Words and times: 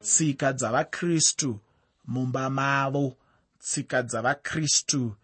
tsika 0.00 0.52
dzavakristu 0.52 1.60
mumba 2.06 2.50
mavo 2.50 3.16
tsika 3.58 4.02
dzavakristu 4.02 5.16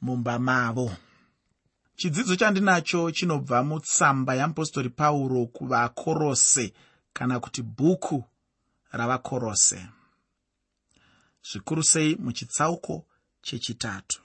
mumba 0.00 0.38
mavo. 0.38 0.96
Chidzidzo 1.96 2.36
chandinacho 2.36 3.10
chinobva 3.10 3.62
mutsamba 3.62 4.34
yeapostori 4.34 4.90
pauro 4.90 5.46
kuvakorose 5.46 6.72
kana 7.12 7.40
kuti 7.40 7.62
bhuku 7.62 8.24
ravakorose. 8.92 9.86
Zvikuru 11.42 11.82
sei 11.82 12.16
muchitsauko 12.16 13.06
chechitatu. 13.42 14.20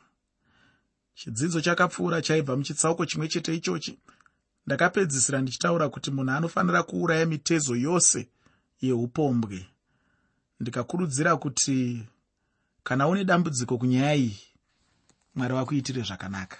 Chidzidzo 1.15 1.61
chakapfuura 1.61 2.21
chaibva 2.21 2.55
muchitsauko 2.55 3.05
chimwe 3.05 3.27
chete 3.27 3.55
ichochi. 3.55 3.99
Ndakapedzisira 4.65 5.41
ndichitaura 5.41 5.89
kuti 5.89 6.11
munhu 6.11 6.31
anofanira 6.31 6.83
kuuraya 6.83 7.25
mitezo 7.25 7.75
yose 7.75 8.29
yeupombwe. 8.87 9.65
Ndikakurudzira 10.59 11.37
kuti 11.37 12.07
kana 12.83 13.07
une 13.07 13.23
dambudziko 13.23 13.77
kunyaya 13.77 14.15
iyi 14.15 14.39
mwari 15.35 15.53
wakuitire 15.53 16.01
zvakanaka. 16.01 16.57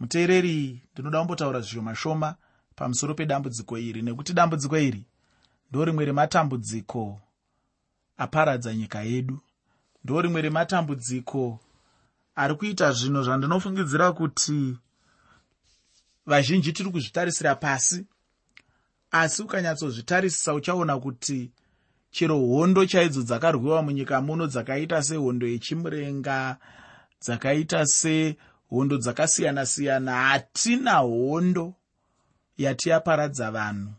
Muteereri 0.00 0.82
ndinoda 0.92 1.18
kumbotaura 1.18 1.60
zvishoma 1.60 1.94
shoma 1.94 2.34
pamusoro 2.76 3.14
pedambudziko 3.14 3.78
iri 3.78 4.02
nekuti 4.02 4.32
dambudziko 4.32 4.78
iri 4.78 5.04
ndo 5.70 5.84
rimwe 5.84 6.04
rematambudziko 6.04 7.20
aparadza 8.16 8.74
nyika 8.74 9.02
yedu. 9.02 9.40
Ndo 10.04 10.22
rimwe 10.22 10.42
rematambudziko 10.42 11.60
ari 12.36 12.54
kuita 12.54 12.92
zvinhu 12.92 13.22
zvandinofungidzira 13.22 14.12
kuti 14.12 14.76
vazhinji 16.26 16.72
tiri 16.72 16.90
kuzvitarisira 16.90 17.54
pasi 17.54 18.06
asi 19.10 19.42
ukanyatsozvitarisisa 19.42 20.54
uchaona 20.54 20.98
kuti 20.98 21.50
chero 22.10 22.38
hondo 22.38 22.86
chaidzo 22.86 23.22
dzakarwiwa 23.22 23.82
munyika 23.82 24.20
muno 24.20 24.46
dzakaita 24.46 25.02
sehondo 25.02 25.46
yechimurenga 25.46 26.56
dzakaita 27.22 27.86
sehondo 27.86 28.96
dzakasiyana-siyana 28.96 30.12
hatina 30.12 30.94
hondo 30.96 31.74
yatiyaparadza 32.58 33.50
vanhu 33.50 33.92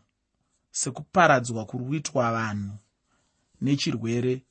sekuparadzwa 0.70 1.64
kuri 1.64 1.84
kuitwa 1.84 2.32
vanhu 2.32 2.74
nechirwere 3.60 4.42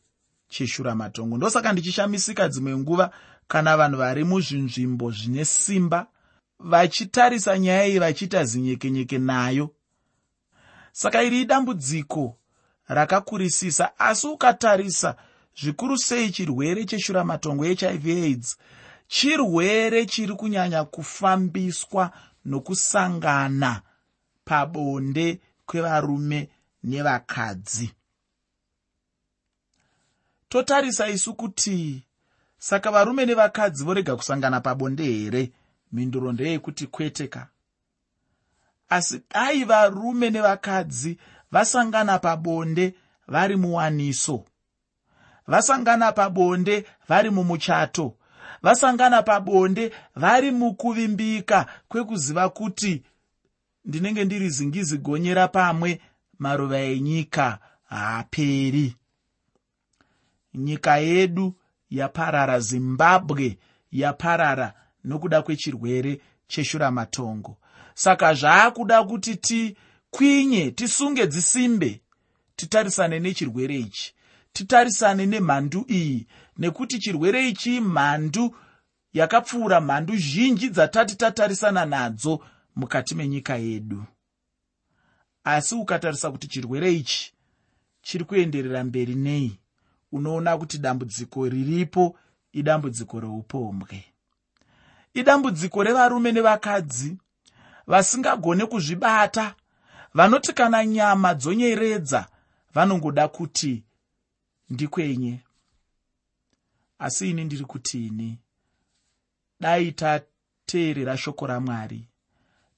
cheshuramatongo. 0.50 1.38
Ndosaka 1.38 1.74
ndichishamisika 1.74 2.50
dzimwe 2.50 2.78
nguva 2.78 3.12
kana 3.48 3.78
vanhu 3.78 3.98
vari 3.98 4.24
muzvinzvimbo 4.24 5.12
zvine 5.12 5.46
simba 5.46 6.08
vachitarisa 6.60 7.60
nyaya 7.60 7.88
iyi 7.88 8.00
vachiita 8.00 8.44
zinyekenyeke 8.46 9.18
nayo 9.18 9.76
saka 11.00 11.24
iri 11.24 11.42
idambudziko 11.42 12.38
rakakurisisa 12.88 14.00
asi 14.00 14.28
ukatarisa 14.28 15.16
zvikuru 15.62 15.98
sei 15.98 16.30
chirwere 16.32 16.86
cheshuramatongo 16.86 17.64
hiv 17.64 18.06
aids? 18.06 18.58
Chirwere 19.08 20.06
chiri 20.06 20.34
kunyanya 20.36 20.84
kufambiswa 20.84 22.12
nokusangana 22.46 23.82
pabonde 24.46 25.40
kwevarume 25.66 26.50
nevakadzi. 26.84 27.92
Totarisa 30.50 31.10
isu 31.10 31.34
kuti 31.34 32.04
saka 32.58 32.92
varume 32.92 33.26
nevakadzi 33.26 33.84
vorega 33.84 34.16
kusangana 34.16 34.62
pabonde 34.62 35.04
here? 35.04 35.52
Mhinduro 35.92 36.32
ndeyekuti 36.32 36.88
kweteka 36.88 37.48
asi 38.90 39.22
dai 39.34 39.64
varume 39.64 40.30
nevakadzi 40.30 41.18
vasangana 41.52 42.20
pabonde 42.20 42.96
vari 43.28 43.56
muwaniso. 43.56 44.46
Vasangana 45.48 46.12
pabonde 46.12 46.86
vari 47.08 47.30
mumuchato. 47.30 48.16
Vasangana 48.62 49.22
pabonde 49.24 49.92
vari 50.16 50.52
mukuvimbika 50.52 51.66
kwekuziva 51.88 52.50
kuti 52.50 53.04
ndinenge 53.86 54.26
ndiri 54.26 54.50
zingizi 54.50 54.98
gonyera 54.98 55.48
pamwe 55.48 56.02
maruva 56.40 56.78
enyika 56.80 57.60
haaperi. 57.84 58.96
Nyika 60.54 60.98
yedu 60.98 61.56
yaparara 61.90 62.60
zimbabwe 62.60 63.58
yaparara 63.92 64.74
nokuda 65.04 65.42
kwechirwere 65.42 66.22
cheshuramatongo 66.48 67.58
saka 68.00 68.34
zvaakuda 68.34 69.04
kuti 69.04 69.36
tikwinye 69.36 70.72
tisunge 70.72 71.28
dzisimbe 71.28 72.02
titarisane 72.56 73.20
nechirwere 73.20 73.76
ichi. 73.80 74.14
Titarisane 74.54 75.26
nemhandu 75.26 75.86
iyi 75.90 76.28
nekuti 76.58 77.00
chirwere 77.00 77.50
ichi 77.50 77.82
mhandu 77.82 78.56
yakapfuura 79.14 79.82
mhandu 79.82 80.16
zhinji 80.16 80.70
dzatati 80.70 81.16
tatarisana 81.16 81.86
nadzo 81.86 82.40
mukati 82.76 83.16
menyika 83.16 83.56
yedu. 83.56 84.04
Asi 85.44 85.76
ukatarisa 85.76 86.32
kuti 86.32 86.48
chirwere 86.48 86.94
ichi 86.94 87.34
chiri 88.02 88.26
kuenderera 88.26 88.84
mberi 88.84 89.16
nei 89.16 89.60
unoona 90.12 90.58
kuti 90.58 90.78
dambudziko 90.78 91.50
riripo 91.50 92.18
idambudziko 92.54 93.20
reupombwe 93.20 94.04
idambudziko 95.14 95.84
revarume 95.84 96.32
nevakadzi 96.32 97.18
vasingagone 97.90 98.66
kuzvibata. 98.66 99.56
Vanoti 100.14 100.54
kana 100.54 100.86
nyama 100.86 101.34
dzonyeredza 101.34 102.28
vanongoda 102.74 103.28
kuti 103.28 103.84
ndikwenye. 104.70 105.40
Asi 107.00 107.30
ini 107.30 107.44
ndiri 107.44 107.66
kutini 107.66 108.40
dai 109.60 109.92
tateerera 109.92 111.18
shoko 111.18 111.48
ramwari. 111.48 112.08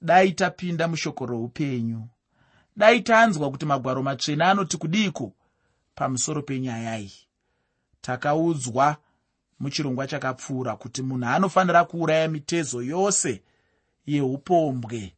Dai 0.02 0.32
tapinda 0.32 0.88
mushoko 0.88 1.26
roupenyu. 1.26 2.08
Dai 2.76 3.02
tanzwa 3.02 3.52
kuti 3.52 3.66
magwaro 3.66 4.04
matsvene 4.04 4.44
anoti 4.44 4.78
kudiko 4.78 5.34
pamusoro 5.96 6.42
penyaya 6.42 7.00
iyi 7.00 7.28
takaudzwa 8.02 8.98
muchirongwa 9.60 10.08
chakapfuura 10.08 10.76
kuti 10.76 11.02
munhu 11.02 11.28
anofanira 11.30 11.86
kuuraya 11.86 12.28
mitezo 12.28 12.82
yose 12.82 13.42
yeupombwe 14.06 15.14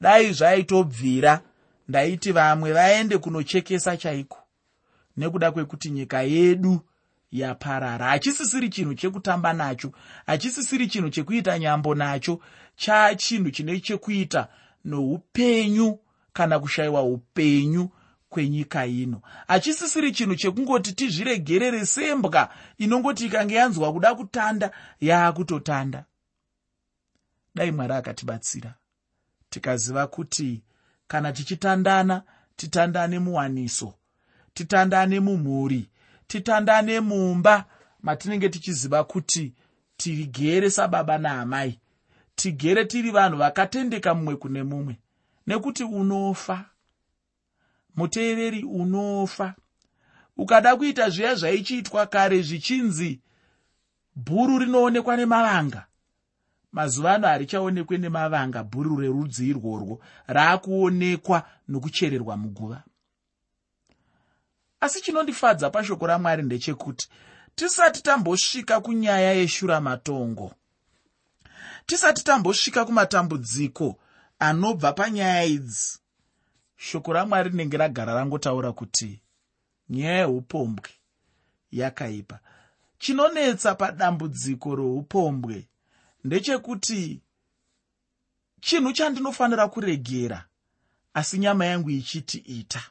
dai 0.00 0.32
zvaitobvira 0.32 1.40
ndaiti 1.88 2.32
vamwe 2.32 2.72
vaende 2.72 3.18
kunochekesa 3.18 3.96
chaiko? 3.96 4.38
Nekuda 5.16 5.52
kwekuti 5.52 5.90
nyika 5.90 6.22
yedu 6.22 6.80
yaparara 7.32 8.06
hachisisiri 8.06 8.68
chinhu 8.68 8.94
chekutamba 8.94 9.52
nacho 9.52 9.92
hachisisiri 10.26 10.86
chinhu 10.86 11.10
chekuita 11.10 11.58
nyambo 11.58 11.94
nacho 11.94 12.40
chachinhu 12.76 13.50
chine 13.50 13.80
chekuita 13.80 14.48
noupenyu 14.84 15.98
kana 16.32 16.58
kushayiwa 16.58 17.02
upenyu 17.02 17.88
kwenyika 18.28 18.86
ino. 18.86 19.22
Hachisisiri 19.48 20.12
chinhu 20.12 20.34
chekungoti 20.34 20.92
tizviregerere 20.92 21.86
sembwa 21.86 22.48
inongoti 22.78 23.26
ikange 23.26 23.54
yanzwa 23.54 23.92
kuda 23.92 24.14
kutanda 24.14 24.70
yaakutotanda 25.00 26.04
dai 27.58 27.72
mwari 27.72 27.92
akatibatsira. 27.92 28.74
Tikaziva 29.50 30.06
kuti 30.06 30.62
kana 31.08 31.32
tichitandana 31.32 32.22
titandane 32.56 33.18
muwaniso 33.18 33.94
titandane 34.54 35.20
mumhuri 35.20 35.90
titandane 36.26 37.00
mumba 37.00 37.64
matinenge 38.02 38.48
tichiziva 38.48 39.04
kuti 39.04 39.54
tigere 39.96 40.70
sababa 40.70 41.18
naamai 41.18 41.80
tigere 42.34 42.84
tiri 42.84 43.10
vanhu 43.10 43.38
vakatendeka 43.38 44.14
mumwe 44.14 44.36
kune 44.36 44.62
mumwe 44.62 44.98
nekuti 45.46 45.84
unofa. 45.84 46.64
Muteereri 47.96 48.64
unofa. 48.64 49.54
Ukada 50.36 50.76
kuita 50.76 51.10
zviya 51.10 51.34
zvaichiitwa 51.34 52.06
kare 52.06 52.42
zvichinzi 52.42 53.20
bhuru 54.16 54.58
rinoonekwa 54.58 55.16
nemavanga 55.16 55.86
mazuva 56.72 57.14
ano 57.14 57.26
harichaonekwe 57.26 57.98
nemavanga 57.98 58.64
bhuru 58.64 58.96
rerudzi 58.96 59.48
irworwo. 59.48 60.00
Raakuonekwa 60.26 61.42
nokuchererwa 61.68 62.36
muguva. 62.36 62.82
Asi 64.80 65.00
chinondifadza 65.00 65.70
pashoko 65.70 66.06
ramwari 66.06 66.42
ndechekuti 66.42 67.08
tisati 67.54 68.02
tambosvika 68.02 68.80
kunyaya 68.80 69.32
yeshuramatongo 69.32 70.54
tisati 71.86 72.24
tambosvika 72.24 72.84
kumatambudziko 72.84 73.98
anobva 74.38 74.92
panyaya 74.92 75.44
idzi. 75.44 75.98
Shoko 76.76 77.12
ramwari 77.12 77.50
rinenge 77.50 77.76
ragara 77.76 78.14
rangotaura 78.14 78.72
kuti 78.72 79.20
nyaya 79.88 80.18
yeupombwe 80.18 80.90
yakaipa. 81.72 82.40
Chinonetsa 82.98 83.74
padambudziko 83.74 84.76
reupombwe 84.76 85.68
ndechekuti 86.28 87.20
chinhu 88.60 88.92
chandinofanira 88.92 89.68
kuregera 89.68 90.44
asi 91.14 91.38
nyama 91.38 91.64
yangu 91.64 91.90
ichiti 91.90 92.38
ita. 92.38 92.82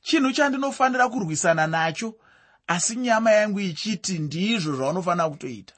Chinhu 0.00 0.32
chandinofanira 0.32 1.08
kurwisana 1.08 1.66
nacho 1.66 2.14
asi 2.66 2.96
nyama 2.96 3.30
yangu 3.32 3.60
ichiti 3.60 4.18
ndizvo 4.18 4.76
zvaunofanira 4.76 5.30
kutoita. 5.30 5.74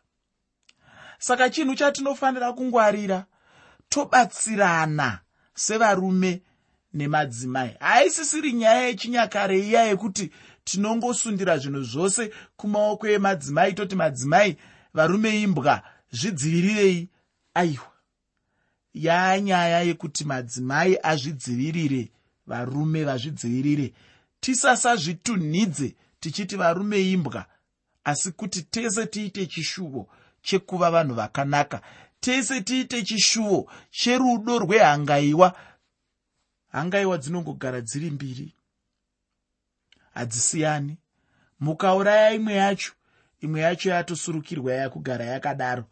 Saka 1.18 1.50
chinhu 1.50 1.74
chatinofanira 1.74 2.52
kungwarira 2.52 3.26
tobatsirana 3.88 5.20
sevarume 5.54 6.42
nemadzimai. 6.92 7.76
Haisisiri 7.80 8.52
nyaya 8.52 8.86
yechinyakare 8.86 9.60
iya 9.60 9.84
yekuti 9.84 10.30
tinongosundira 10.64 11.58
zvinhu 11.58 11.82
zvose 11.82 12.32
kumaoko 12.56 13.08
emadzimai 13.08 13.72
toti 13.72 13.96
madzimai 13.96 14.56
varume 14.94 15.42
imbwa 15.42 15.82
zvidzivirirei? 16.12 17.08
Aiwa. 17.54 17.92
Yaanyaya 18.94 19.80
yekuti 19.80 20.24
madzimai 20.24 20.98
azvidzivirire 21.02 22.12
varume 22.46 23.04
vazvidzivirire. 23.04 23.92
Tisasazvitunhidze 24.40 25.94
tichiti 26.20 26.56
varume 26.56 27.10
imbwa 27.10 27.46
asi 28.04 28.32
kuti 28.32 28.62
tese 28.62 29.06
tiite 29.06 29.46
chishuvo 29.46 30.08
chekuva 30.42 30.90
vanhu 30.90 31.14
vakanaka. 31.14 31.82
Tese 32.20 32.60
tiite 32.60 33.02
chishuvo 33.02 33.70
cherudo 33.90 34.58
rwehangaiwa. 34.58 35.56
Hangaiwa 36.68 37.18
dzinongogara 37.18 37.80
dziri 37.80 38.10
mbiri. 38.10 38.54
Hadzisiyani. 40.14 40.96
Mukauraya 41.60 42.32
imwe 42.32 42.54
yacho 42.54 42.92
imwe 43.40 43.60
yacho 43.60 43.90
yatosurukirwa 43.90 44.72
yakugara 44.72 45.24
yakadaro 45.24 45.84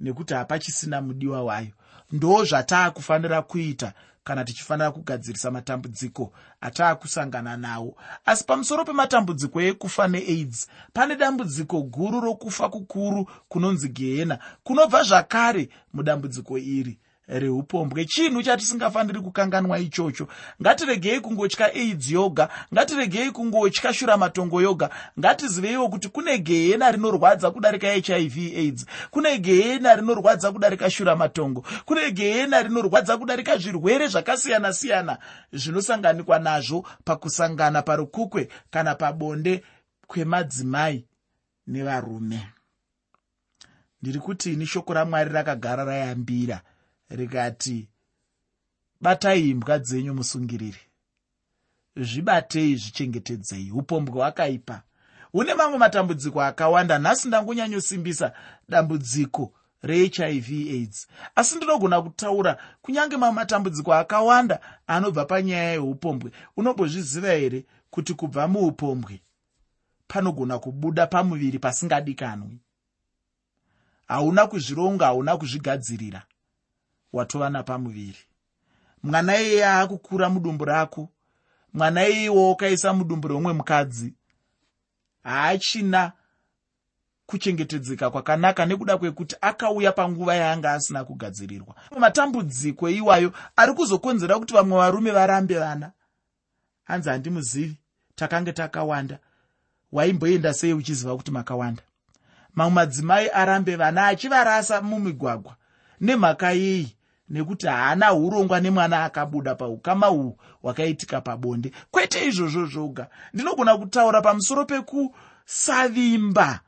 nekuti 0.00 0.34
hapachisina 0.34 1.00
mudiwa 1.00 1.42
wayo. 1.44 1.72
Ndo 2.12 2.44
zvataakufanira 2.44 3.42
kuita 3.42 3.92
kana 4.24 4.44
tichifanira 4.44 4.90
kugadzirisa 4.90 5.50
matambudziko 5.50 6.32
ataakusangana 6.60 7.56
nawo. 7.56 7.96
Asi 8.24 8.44
pamusoro 8.44 8.84
pematambudziko 8.84 9.60
ekufa 9.60 10.08
neaids 10.08 10.68
pane 10.92 11.16
dambudziko 11.16 11.82
guru 11.82 12.20
rokufa 12.20 12.68
kukuru 12.68 13.28
kunonzi 13.48 13.88
gehena 13.88 14.38
kunobva 14.64 15.02
zvakare 15.02 15.68
mudambudziko 15.92 16.58
iri 16.58 16.98
reupombwe. 17.28 18.04
Chinhu 18.04 18.42
chatisingafaniri 18.42 19.20
kukanganwa 19.20 19.78
ichocho. 19.78 20.28
Ngatiregei 20.62 21.20
kungotya 21.20 21.74
aids 21.74 22.10
yoga 22.10 22.48
ngatiregei 22.74 23.30
kungotya 23.30 23.92
shuramatongo 23.92 24.62
yoga 24.62 24.90
ngatiziveiwo 25.18 25.88
kuti 25.88 26.08
kune 26.08 26.38
gehena 26.38 26.90
rinorwadza 26.90 27.50
kudarika 27.50 27.92
hiv 27.92 28.38
aids. 28.38 28.86
Kune 29.10 29.38
gehena 29.38 29.96
rinorwadza 29.96 30.52
kudarika 30.52 30.90
shuramatongo. 30.90 31.64
Kune 31.84 32.10
gehena 32.10 32.62
rinorwadza 32.62 33.18
kudarika 33.18 33.56
zvirwere 33.56 34.08
zvakasiyana-siyana 34.08 35.18
zvinosanganikwa 35.52 36.38
nazvo 36.38 36.86
pakusangana 37.04 37.82
parukukwe 37.82 38.48
kana 38.70 38.94
pabonde 38.94 39.64
kwemadzimai 40.06 41.04
nevarume. 41.66 42.48
Ndiri 44.02 44.18
kuti 44.18 44.52
ini 44.52 44.66
shoko 44.66 44.94
ramwari 44.94 45.30
rakagara 45.30 45.84
rayambira 45.84 46.62
rikati 47.08 47.88
batai 49.00 49.50
imbwa 49.50 49.78
dzenyu 49.78 50.14
musungiriri 50.14 50.80
zvibatei 51.96 52.76
zvichengetedzei. 52.76 53.70
Upombwe 53.70 54.14
hwakaipa. 54.14 54.82
Hune 55.32 55.54
mamwe 55.54 55.78
matambudziko 55.78 56.42
akawanda 56.42 56.98
nhasi 56.98 57.28
ndangonyanyosimbisa 57.28 58.32
dambudziko 58.68 59.52
rehiv 59.82 60.50
aids. 60.50 61.08
Asi 61.34 61.56
ndinogona 61.56 62.02
kutaura 62.02 62.58
kunyange 62.82 63.16
mamwe 63.16 63.34
matambudziko 63.34 63.94
akawanda 63.94 64.60
anobva 64.86 65.24
panyaya 65.24 65.72
yeupombwe 65.72 66.30
unombozviziva 66.56 67.32
here 67.32 67.66
kuti 67.90 68.14
kubva 68.14 68.48
muupombwe 68.48 69.22
panogona 70.08 70.58
kubuda 70.58 71.06
pamuviri 71.06 71.58
pasingadikanwi 71.58 72.58
hauna 74.08 74.46
kuzvironga 74.46 75.06
hauna 75.06 75.36
kuzvigadzirira 75.36 76.22
watova 77.14 77.50
napamuviri 77.50 78.18
mwana 79.02 79.40
iyeye 79.40 79.66
aakukura 79.66 80.30
mudumbu 80.30 80.64
rako. 80.64 81.08
Mwana 81.74 82.08
iyeiwo 82.08 82.52
ukaisa 82.52 82.92
mudumbu 82.92 83.28
reumwe 83.28 83.52
mukadzi. 83.52 84.14
Haachina 85.22 86.12
kuchengetedzeka 87.26 88.10
kwakanaka 88.10 88.66
nekuda 88.66 88.98
kwekuti 88.98 89.36
akauya 89.40 89.92
panguva 89.92 90.34
yaanga 90.34 90.72
asina 90.72 91.04
kugadzirirwa. 91.04 91.74
Matambudziko 91.98 92.88
iwayo 92.90 93.32
ari 93.56 93.72
kuzokonzera 93.72 94.38
kuti 94.38 94.54
vamwe 94.54 94.78
varume 94.78 95.10
varambe 95.10 95.58
vana. 95.58 95.92
Hanzi 96.84 97.08
handimuzivi 97.08 97.76
takange 98.14 98.52
takawanda. 98.52 99.18
Waimboenda 99.92 100.54
sei 100.54 100.72
uchiziva 100.72 101.16
kuti 101.16 101.30
makawanda? 101.30 101.82
Mamwe 102.54 102.74
madzimai 102.74 103.28
arambe 103.28 103.76
vana 103.76 104.06
achivarasa 104.06 104.82
mumigwagwa 104.82 105.56
nemhaka 106.00 106.50
yei 106.52 106.96
nekuti 107.28 107.66
haana 107.66 108.14
urongwa 108.14 108.60
nemwana 108.60 109.04
akabuda 109.04 109.54
paukama 109.54 110.10
uhwu 110.10 110.38
hwakaitika 110.62 111.20
pabonde. 111.20 111.72
Kwete 111.90 112.26
izvozvo 112.26 112.66
zvoga. 112.66 113.08
Ndinogona 113.34 113.76
kutaura 113.78 114.22
pamusoro 114.22 114.64
pekusavimba 114.64 116.60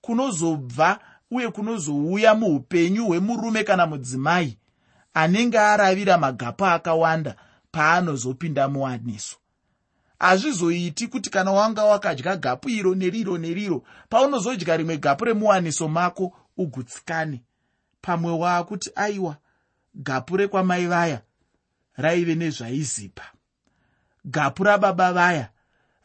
kunozobva 0.00 0.98
uye 1.30 1.48
kunozouya 1.50 2.34
muupenyu 2.34 3.06
hwemurume 3.06 3.64
kana 3.64 3.86
mudzimai 3.86 4.58
anenge 5.14 5.58
aravira 5.58 6.18
magapu 6.18 6.66
akawanda 6.66 7.36
paanozopinda 7.70 8.68
muwaniso 8.68 9.36
hazvizoiti 10.18 11.08
kuti 11.08 11.30
kana 11.30 11.52
wanga 11.52 11.84
wakadya 11.84 12.36
gapu 12.36 12.68
iro 12.68 12.94
neriro 12.94 13.38
neriro 13.38 13.82
paunozodya 14.08 14.76
rimwe 14.76 14.96
gapu 14.96 15.24
remuwaniso 15.24 15.88
mako 15.88 16.32
ugutsikane. 16.56 17.42
Pamwe 18.00 18.32
waakuti 18.32 18.90
aiwa 18.94 19.36
gapu 19.94 20.36
rekwamai 20.36 20.86
vaya 20.86 21.20
raive 21.96 22.34
nezvaizipa. 22.34 23.22
Gapu 24.24 24.64
rababa 24.64 25.12
vaya 25.12 25.48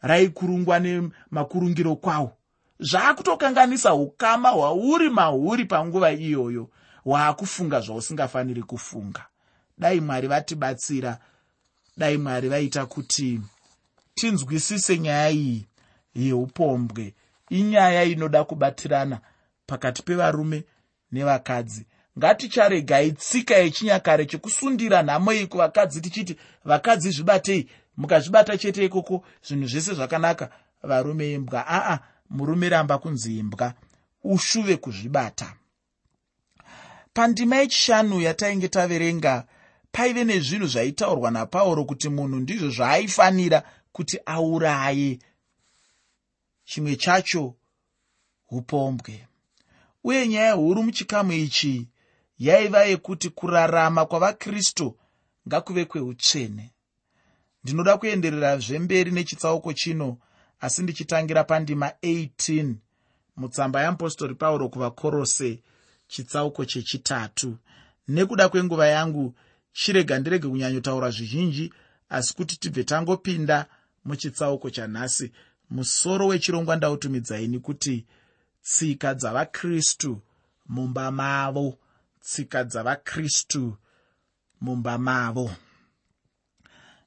raikurungwa 0.02 0.78
nemakurungiro 0.78 1.96
kwawo 1.96 2.32
zvaakutokanganisa 2.80 3.94
ukama 3.94 4.48
hwauri 4.48 5.10
mahuri 5.10 5.64
panguva 5.64 6.12
iyoyo 6.12 6.70
hwaakufunga 7.04 7.80
zvausingafaniri 7.80 8.62
kufunga. 8.62 9.26
Dai 9.78 10.00
mwari 10.00 10.28
vatibatsira 10.28 11.18
dai 11.96 12.18
mwari 12.18 12.48
vaita 12.48 12.86
kuti 12.86 13.40
tinzwisise 14.14 14.98
nyaya 14.98 15.30
iyi 15.30 15.66
yeupombwe 16.14 17.14
inyaya 17.48 18.04
inoda 18.04 18.44
kubatirana 18.44 19.20
pakati 19.66 20.02
pevarume 20.02 20.64
nevakadzi 21.12 21.86
ngaticharegai 22.18 23.12
tsika 23.12 23.54
yechinyakare 23.54 24.26
chekusundira 24.26 25.02
nhamo 25.02 25.32
iyi 25.32 25.46
kuvakadzi 25.46 26.00
tichiti 26.00 26.36
vakadzi 26.64 27.10
zvibatei. 27.10 27.68
Mukazvibata 27.96 28.58
chete 28.58 28.84
ikoko 28.84 29.24
zvinhu 29.46 29.66
zvese 29.66 29.94
zvakanaka. 29.94 30.50
Varume 30.82 31.32
imbwa 31.32 31.64
aa 31.68 31.98
murume 32.30 32.68
ramba 32.68 32.98
kunzi 32.98 33.38
imbwa. 33.38 33.74
Ushuve 34.24 34.76
kuzvibata. 34.76 35.54
Pandima 37.14 37.56
yechishanu 37.56 38.20
yatainge 38.20 38.68
taverenga 38.68 39.46
paive 39.92 40.24
nezvinhu 40.24 40.66
zvaitaurwa 40.66 41.30
napauro 41.30 41.84
kuti 41.84 42.08
munhu 42.08 42.36
ndizvo 42.40 42.70
zvaaifanira 42.70 43.62
kuti 43.92 44.18
auraye. 44.26 45.18
Chimwe 46.64 46.96
chacho 46.96 47.54
upombwe. 48.50 49.26
Uye 50.04 50.28
nyaya 50.28 50.52
huru 50.52 50.82
muchikamu 50.82 51.32
ichi 51.32 51.88
yaiva 52.46 52.80
yekuti 52.84 53.28
kurarama 53.30 54.02
kwavakristu 54.06 54.86
ngakuve 55.48 55.84
kweutsvene 55.84 56.64
ndinoda 57.62 57.98
kuendererazve 57.98 58.78
mberi 58.78 59.10
nechitsauko 59.10 59.72
chino 59.72 60.08
asi 60.60 60.82
ndichitangira 60.82 61.44
pandima 61.44 61.88
18 61.88 62.74
mutsamba 63.36 63.80
yeapostori 63.82 64.34
pauro 64.34 64.68
kuvakorose 64.68 65.58
chitsauko 66.08 66.64
chechitatu. 66.64 67.58
Nekuda 68.08 68.48
kwenguva 68.48 68.86
yangu 68.86 69.34
chirega 69.72 70.18
ndirege 70.18 70.48
kunyanyotaura 70.48 71.10
zvizhinji 71.10 71.72
asi 72.08 72.34
kuti 72.34 72.56
tibve 72.60 72.84
tangopinda 72.84 73.66
muchitsauko 74.04 74.70
chanhasi. 74.70 75.32
Musoro 75.70 76.26
wechirongwa 76.26 76.76
ndautumidzaini 76.76 77.58
kuti 77.58 78.06
tsika 78.62 79.14
dzavakristu 79.14 80.20
mumba 80.68 81.10
mavo 81.10 81.78
tsika 82.20 82.64
dzavakristu 82.64 83.76
mumba 84.60 84.98
mavo. 84.98 85.50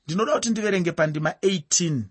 Ndinoda 0.05 0.34
kuti 0.34 0.50
ndiverenge 0.50 0.91
pandima 0.91 1.29
18 1.29 2.01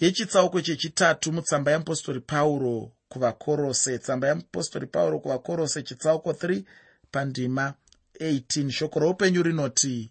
yechitsauko 0.00 0.60
chechitatu 0.60 1.32
mutsamba 1.32 1.70
yeapostori 1.70 2.20
pauro 2.20 2.92
kuvakorose 3.08 3.98
tsamba 3.98 4.26
yeapostori 4.26 4.86
pauro 4.86 5.18
kuvakorose 5.18 5.82
chitsauko 5.82 6.30
3 6.32 6.62
pandima 7.10 7.74
18 8.20 8.70
shoko 8.70 8.98
roupenyu 9.00 9.42
rinoti 9.42 10.10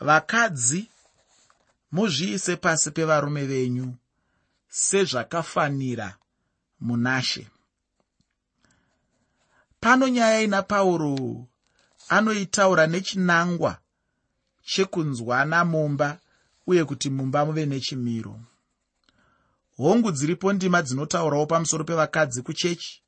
vakadzi 0.00 0.88
muzviise 1.92 2.56
pasi 2.56 2.90
pevarume 2.90 3.46
venyu 3.46 3.94
sezvakafanira 4.68 6.16
munashe 6.80 7.46
pano 9.80 10.08
nyaya 10.08 10.40
ina 10.40 10.62
pauro 10.62 11.46
anoitaura 12.08 12.86
nechinangwa 12.86 13.78
chekunzwana 14.64 15.64
mumba 15.64 16.18
uye 16.66 16.84
kuti 16.84 17.10
mumba 17.10 17.46
muve 17.46 17.66
nechimiro. 17.66 18.40
Hongu 19.76 20.12
dziripo 20.12 20.52
ndima 20.52 20.82
dzinotaurawo 20.82 21.46
pamusoro 21.46 21.84
pevakadzi 21.84 22.42
kuchechi 22.42 23.02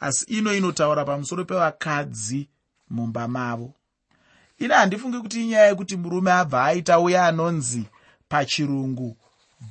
asi 0.00 0.24
ino 0.24 0.54
inotaura 0.54 1.04
pamusoro 1.04 1.44
pevakadzi 1.44 2.48
mumba 2.90 3.28
mavo. 3.28 3.74
Ine 4.58 4.74
handifungi 4.74 5.18
kuti 5.18 5.42
inyaya 5.44 5.66
yekuti 5.66 5.96
murume 5.96 6.32
abva 6.32 6.64
aita 6.64 7.00
uye 7.00 7.20
anonzi 7.20 7.84
pachirungu 8.28 9.16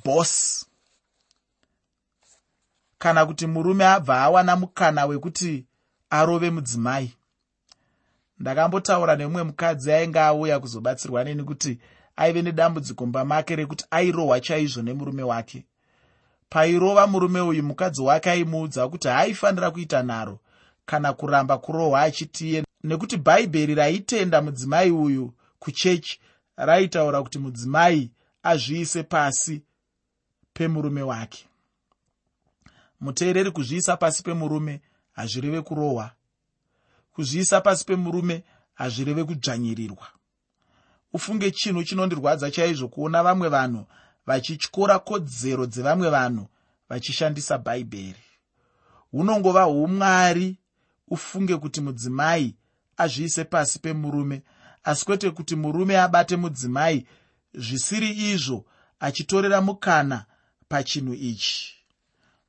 bos 0.04 0.66
kana 2.98 3.26
kuti 3.26 3.46
murume 3.46 3.86
abva 3.86 4.20
awana 4.20 4.56
mukana 4.56 5.06
wekuti 5.06 5.66
arove 6.10 6.50
mudzimai. 6.50 7.12
Ndakambotaura 8.38 9.16
nemumwe 9.16 9.42
mukadzi 9.42 9.92
ainge 9.92 10.20
auya 10.20 10.60
kuzobatsirwa 10.60 11.24
neni 11.24 11.44
kuti 11.44 11.78
aive 12.16 12.42
nedambudziko 12.42 13.06
mba 13.06 13.24
make 13.24 13.56
rekuti 13.56 13.84
airohwa 13.90 14.40
chaizvo 14.40 14.82
nemurume 14.82 15.22
wake. 15.22 15.66
Pairova 16.48 17.06
murume 17.06 17.40
uyu 17.40 17.62
mukadzi 17.62 18.02
wake 18.02 18.30
aimuudza 18.30 18.88
kuti 18.88 19.08
haaifanira 19.08 19.70
kuita 19.70 20.02
nharo 20.02 20.40
kana 20.86 21.12
kuramba 21.12 21.58
kurohwa 21.58 22.02
achitiye 22.02 22.64
nekuti 22.84 23.16
bhaibheri 23.16 23.74
raitenda 23.74 24.42
mudzimai 24.42 24.90
uyu 24.90 25.32
kuchechi 25.58 26.20
raitaura 26.56 27.22
kuti 27.22 27.38
mudzimai 27.38 28.10
azviise 28.42 29.02
pasi 29.02 29.62
pemurume 30.52 31.02
wake. 31.02 31.46
Muteereri 33.00 33.50
kuzviisa 33.50 33.96
pasi 33.96 34.22
pemurume 34.22 34.80
hazvireve 35.18 35.62
kurohwa 35.62 36.10
kuzviisa 37.12 37.60
pasi 37.60 37.84
pemurume 37.84 38.44
hazvireve 38.74 39.24
kudzvanyirirwa 39.24 40.06
ufunge 41.12 41.50
chinhu 41.50 41.84
chinondirwadza 41.84 42.50
chaizvo 42.50 42.88
kuona 42.88 43.22
vamwe 43.22 43.48
vanhu 43.48 43.86
vachityora 44.26 44.98
kodzero 44.98 45.66
dzevamwe 45.66 46.10
vanhu 46.10 46.46
vachishandisa 46.88 47.58
bhaibheri. 47.58 48.24
Hunongova 49.10 49.66
umwari 49.66 50.56
ufunge 51.08 51.56
kuti 51.56 51.80
mudzimai 51.80 52.56
azviise 52.96 53.44
pasi 53.44 53.78
pemurume 53.78 54.42
asi 54.84 55.04
kwete 55.04 55.30
kuti 55.30 55.56
murume 55.56 55.98
abate 56.00 56.36
mudzimai 56.36 57.06
zvisiri 57.54 58.10
izvo 58.32 58.64
achitorera 59.00 59.60
mukana 59.60 60.24
pachinhu 60.68 61.14
ichi. 61.14 61.74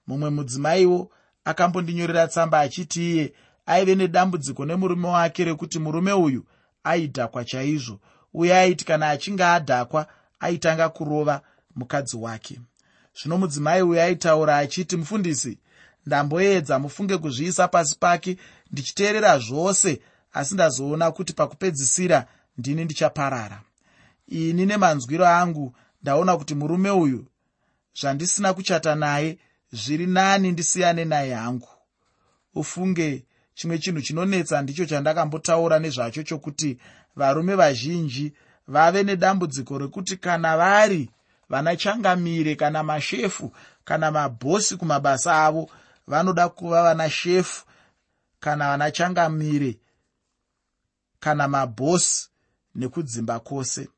Mumwe 0.07 0.29
mudzimaiwo 0.29 1.11
akambondinyorera 1.45 2.27
tsamba 2.27 2.59
achiti 2.59 3.11
iye 3.11 3.33
aive 3.65 3.95
nedambudziko 3.95 4.65
nemurume 4.65 5.07
wake 5.07 5.43
rekuti 5.43 5.79
murume 5.79 6.13
uyu 6.13 6.45
aidhakwa 6.83 7.45
chaizvo. 7.45 7.99
Uye 8.33 8.55
aiti 8.55 8.85
kana 8.85 9.09
achinge 9.09 9.43
adhakwa 9.43 10.07
aitanga 10.39 10.89
kurova 10.89 11.41
mukadzi 11.75 12.17
wake. 12.17 12.59
Zvino 13.21 13.37
mudzimai 13.37 13.81
uyu 13.81 14.01
aitaura 14.01 14.57
achiti 14.57 14.97
mufundisi 14.97 15.57
ndamboedza 16.05 16.79
mufunge 16.79 17.17
kuzviisa 17.17 17.67
pasi 17.67 17.97
pake 17.99 18.37
ndichiteerera 18.71 19.39
zvose 19.39 20.01
asi 20.33 20.53
ndazoona 20.53 21.11
kuti 21.11 21.33
pakupedzisira 21.33 22.25
ndini 22.57 22.85
ndichaparara. 22.85 23.61
Ini 24.27 24.65
nemanzwiro 24.65 25.27
angu 25.27 25.75
ndaona 26.01 26.37
kuti 26.37 26.55
murume 26.55 26.89
uyu 26.91 27.25
zvandisina 27.99 28.53
kuchata 28.53 28.95
naye 28.95 29.37
zviri 29.71 30.07
nani 30.07 30.51
ndisiyane 30.51 31.05
naye 31.05 31.33
hangu. 31.33 31.69
Ufunge 32.55 33.25
chimwe 33.53 33.77
chinhu 33.79 34.01
chinonetsa 34.01 34.61
ndicho 34.61 34.85
chandakambotaura 34.85 35.79
nezvacho 35.79 36.23
chokuti 36.23 36.77
varume 37.15 37.55
vazhinji 37.55 38.33
vave 38.67 39.03
nedambudziko 39.03 39.77
rekuti 39.77 40.17
kana 40.17 40.57
vari 40.57 41.09
vana 41.49 41.75
changamire 41.75 42.55
kana 42.55 42.83
mashefu 42.83 43.51
kana 43.85 44.11
mabhosi 44.11 44.77
kumabasa 44.77 45.45
avo 45.45 45.69
vanoda 46.07 46.49
kuva 46.49 46.83
vana 46.83 47.09
shefu 47.09 47.65
kana 48.39 48.69
vana 48.69 48.91
changamire 48.91 49.79
kana 51.19 51.47
mabhosi 51.47 52.29
nekudzimba 52.75 53.39
kwose. 53.39 53.89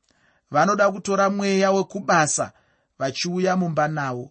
Vanoda 0.50 0.90
kutora 0.90 1.30
mweya 1.30 1.72
wekubasa 1.72 2.52
vachiuya 2.98 3.56
mumba 3.56 3.88
nawo 3.88 4.30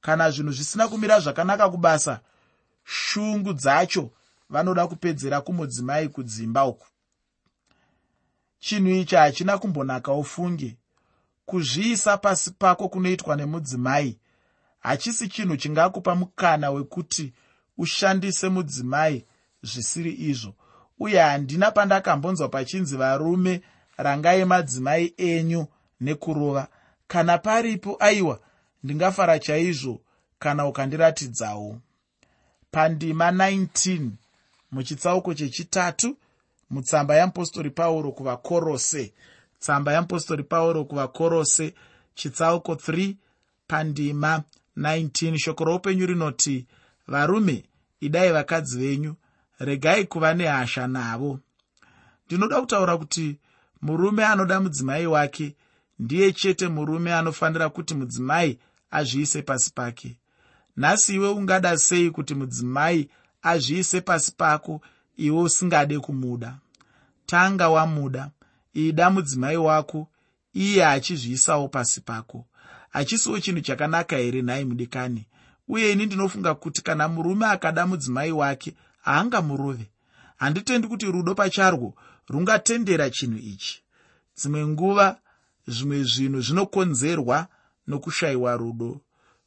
kana 0.00 0.30
zvinhu 0.30 0.52
zvisina 0.52 0.88
kumira 0.88 1.20
zvakanaka 1.20 1.70
kubasa 1.70 2.20
shungu 2.84 3.52
dzacho 3.52 4.10
vanoda 4.50 4.86
kupedzera 4.86 5.40
kumudzimai 5.40 6.08
kudzimba 6.08 6.64
uku. 6.66 6.86
Chinhu 8.58 8.90
ichi 8.90 9.16
hachina 9.16 9.58
kumbonaka 9.58 10.12
ufunge. 10.12 10.76
Kuzviisa 11.46 12.16
pasi 12.16 12.50
pako 12.50 12.88
kunoitwa 12.88 13.36
nemudzimai 13.36 14.18
hachisi 14.78 15.28
chinhu 15.28 15.56
chingakupa 15.56 16.14
mukana 16.14 16.70
wekuti 16.70 17.32
ushandise 17.78 18.48
mudzimai 18.48 19.26
zvisiri 19.62 20.12
izvo. 20.14 20.54
Uye 20.98 21.20
handina 21.20 21.70
pandakambonzwa 21.70 22.48
pachinzi 22.48 22.96
varume 22.96 23.62
rangai 23.96 24.44
madzimai 24.44 25.14
enyu 25.16 25.66
nekurova 26.00 26.68
kana 27.06 27.38
paripo 27.38 27.96
aiwa 28.00 28.40
ndingafara 28.86 29.38
chaizvo 29.38 30.00
kana 30.38 30.66
ukandiratidzawo. 30.66 31.78
Pandima 32.70 33.30
19 33.30 34.08
muchitsauko 34.72 35.34
chechitatu 35.34 36.16
mutsamba 36.70 37.16
yamupostori 37.16 37.70
pauro 37.70 38.12
kuvakorose. 38.12 39.12
Tsamba 39.58 39.92
yamupostori 39.92 40.42
pauro 40.42 40.84
kuvakorose 40.84 41.74
chitsauko 42.14 42.74
3 42.74 43.14
pandima 43.66 44.42
19 44.76 45.38
shoko 45.38 45.64
roupenyu 45.64 46.06
rinoti 46.06 46.66
varume 47.08 47.64
idai 48.00 48.32
vakadzi 48.32 48.78
venyu 48.78 49.14
regai 49.58 50.04
kuva 50.04 50.34
nehasha 50.34 50.86
navo. 50.86 51.40
Ndinoda 52.26 52.60
kutaura 52.60 52.96
kuti 52.96 53.36
murume 53.82 54.24
anoda 54.24 54.60
mudzimai 54.60 55.06
wake 55.06 55.54
ndiye 55.98 56.32
chete 56.32 56.68
murume 56.68 57.14
anofanira 57.14 57.68
kuti 57.68 57.94
mudzimai 57.94 58.58
azviise 58.90 59.42
pasi 59.42 59.72
pake. 59.74 60.16
Nhasi 60.76 61.14
iwe 61.14 61.28
ungada 61.28 61.78
sei 61.78 62.10
kuti 62.10 62.34
mudzimai 62.34 63.08
azviise 63.42 64.00
pasi 64.00 64.32
pako 64.36 64.80
iwe 65.16 65.42
usingade 65.42 65.98
kumuda? 65.98 66.58
Tanga 67.26 67.68
wamuda 67.68 68.30
ida 68.74 69.10
mudzimai 69.10 69.56
wako 69.56 70.08
iye 70.54 70.86
achizviisawo 70.86 71.68
pasi 71.68 72.00
pako. 72.00 72.46
Hachisiwo 72.90 73.40
chinhu 73.40 73.60
chakanaka 73.60 74.16
here 74.16 74.42
nhai 74.42 74.64
mudikani? 74.64 75.26
Uye 75.68 75.92
ini 75.92 76.06
ndinofunga 76.06 76.54
kuti 76.54 76.82
kana 76.82 77.08
murume 77.08 77.46
akada 77.46 77.86
mudzimai 77.86 78.32
wake 78.32 78.74
haangamurove. 79.02 79.90
Handitendi 80.36 80.88
kuti 80.88 81.06
rudo 81.06 81.34
pacharwo 81.34 81.94
rungatendera 82.28 83.10
chinhu 83.10 83.38
ichi. 83.38 83.82
Dzimwe 84.36 84.66
nguva 84.66 85.18
zvimwe 85.66 86.02
zvinhu 86.02 86.40
zvinokonzerwa 86.40 87.48
nokushayiwa 87.86 88.56
rudo. 88.56 89.00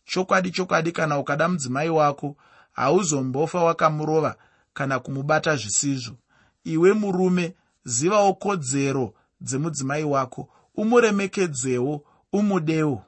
Chokwadi 0.06 0.52
chokwadi 0.52 0.92
kana 0.92 1.20
ukada 1.20 1.50
mudzimai 1.50 1.90
wako 1.90 2.36
hauzombofa 2.72 3.64
wakamurova 3.64 4.36
kana 4.74 5.00
kumubata 5.00 5.56
zvisizvo. 5.56 6.16
Iwe 6.64 6.94
murume 6.94 7.56
zivawo 7.84 8.34
kodzero 8.34 9.14
dzemudzimai 9.42 10.04
wako. 10.04 10.50
Umuremekedzewo 10.76 12.04
umudewo. 12.34 13.04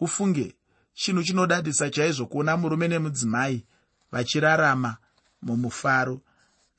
Ufunge 0.00 0.54
chinhu 0.94 1.22
chinodadisa 1.22 1.90
chaizvo 1.90 2.26
kuona 2.26 2.56
murume 2.56 2.88
nemudzimai 2.88 3.64
vachirarama 4.12 4.96
mumufaro. 5.42 6.20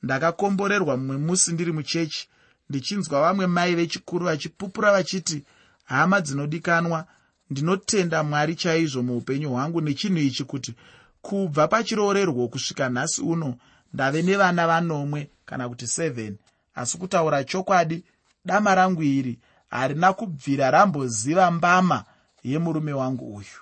Ndakakomborerwa 0.02 0.96
mumwe 0.96 1.16
musi 1.16 1.52
ndiri 1.52 1.72
muchechi. 1.72 2.28
Ndichinzwa 2.70 3.20
vamwe 3.20 3.46
mai 3.46 3.74
vechikuru 3.74 4.24
vachipupura 4.26 4.92
vachiti 4.92 5.44
hama 5.90 6.20
dzinodikanwa 6.20 7.04
ndinotenda 7.50 8.22
mwari 8.22 8.54
chaizvo 8.54 9.02
muupenyu 9.02 9.50
hwangu 9.50 9.80
nechinhu 9.80 10.18
ichi 10.18 10.44
kuti 10.44 10.74
kubva 11.22 11.68
pachiroorerwo 11.68 12.48
kusvika 12.48 12.88
nhasi 12.88 13.20
uno 13.22 13.54
ndave 13.92 14.22
nevana 14.22 14.66
vanomwe 14.66 15.30
kana 15.44 15.68
kuti 15.68 15.84
7 15.84 16.32
asi 16.74 16.98
kutaura 16.98 17.44
chokwadi 17.44 18.04
dama 18.44 18.74
rangu 18.74 19.02
iri 19.02 19.38
harina 19.70 20.12
kubvira 20.12 20.70
ramboziva 20.70 21.50
mbama 21.50 22.04
yemurume 22.44 22.92
wangu 22.92 23.36
uyu. 23.36 23.60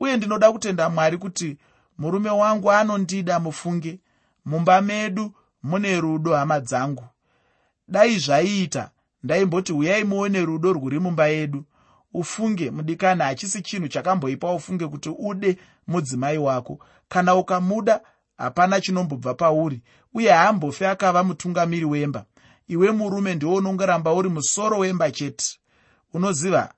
Uye 0.00 0.16
ndinoda 0.16 0.52
kutenda 0.52 0.88
mwari 0.88 1.18
kuti 1.18 1.58
murume 1.98 2.30
wangu 2.30 2.72
anondida 2.72 3.38
mufunge 3.40 4.00
mumba 4.44 4.82
medu 4.82 5.32
mune 5.62 6.00
rudo 6.00 6.34
hama 6.34 6.60
dzangu. 6.60 7.04
Dai 7.88 8.18
zvaiita 8.18 8.90
ndaimboti 9.24 9.72
uyai 9.72 10.04
muone 10.04 10.44
rudo 10.44 10.72
rwuri 10.72 10.98
mumba 10.98 11.26
yedu. 11.26 11.64
Ufunge 12.14 12.70
mudikani 12.70 13.22
hachisi 13.22 13.62
chinhu 13.62 13.88
chakamboipa 13.88 14.54
ufunge 14.54 14.86
kuti 14.86 15.08
ude 15.18 15.58
mudzimai 15.86 16.38
wako. 16.38 16.78
Kana 17.08 17.34
ukamuda 17.34 18.00
hapana 18.36 18.80
chinombobva 18.80 19.34
pauri 19.34 19.82
uye 20.14 20.30
haambofi 20.32 20.84
akava 20.84 21.24
mutungamiri 21.24 21.84
wemba. 21.84 22.24
Iwe 22.68 22.90
murume 22.92 23.34
ndiwo 23.34 23.54
unongoramba 23.54 24.12
uri 24.12 24.28
musoro 24.28 24.78
wemba 24.78 25.10
chete. 25.10 25.58
Unoziva 26.12 26.74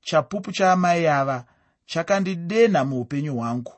chapupu 0.00 0.52
chaamai 0.52 1.06
ava 1.06 1.44
chakandidenha 1.86 2.84
muupenyu 2.84 3.34
hwangu. 3.34 3.72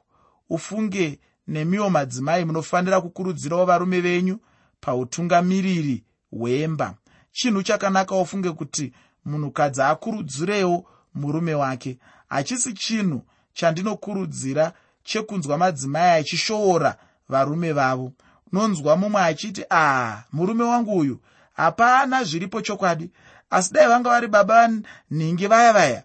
Ufunge 0.50 1.18
nemiwo 1.48 1.90
madzimai 1.90 2.44
munofanira 2.44 3.00
kukurudzirawo 3.00 3.64
varume 3.64 4.00
venyu 4.00 4.38
pautungamiriri 4.80 6.04
hwemba 6.30 6.94
chinhu 7.32 7.62
chakanaka 7.62 8.16
ufunge 8.16 8.50
kuti 8.52 8.92
munhukadzi 9.24 9.82
akurudzirewo 9.82 10.84
murume 11.14 11.54
wake. 11.54 11.98
Hachisi 12.28 12.72
chinhu 12.72 13.22
chandinokurudzira 13.52 14.72
chekunzwa 15.02 15.58
madzimai 15.58 16.20
achishoora 16.20 16.96
varume 17.28 17.72
vavo. 17.72 18.12
Nonzwa 18.52 18.96
mumwe 18.96 19.20
achiti 19.22 19.64
ah 19.70 20.22
murume 20.32 20.64
wangu 20.64 20.98
uyu 20.98 21.20
hapana 21.52 22.24
zviripo 22.24 22.60
chokwadi. 22.60 23.10
Asi 23.50 23.72
dai 23.74 23.88
vanga 23.88 24.10
vari 24.10 24.28
baba 24.28 24.54
vanhingi 24.54 25.46
vaya 25.46 25.72
vaya 25.72 26.02